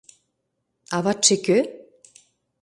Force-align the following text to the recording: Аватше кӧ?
Аватше 0.95 1.35
кӧ? 1.45 1.57